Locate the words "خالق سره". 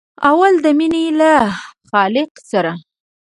1.89-2.71